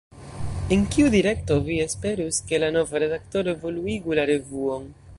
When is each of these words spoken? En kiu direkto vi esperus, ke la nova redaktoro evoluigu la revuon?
En 0.77 0.85
kiu 0.95 1.11
direkto 1.15 1.57
vi 1.69 1.77
esperus, 1.85 2.41
ke 2.51 2.63
la 2.65 2.73
nova 2.79 3.05
redaktoro 3.07 3.57
evoluigu 3.59 4.21
la 4.23 4.29
revuon? 4.35 4.95